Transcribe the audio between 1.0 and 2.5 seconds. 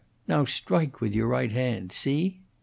your right hand. See?"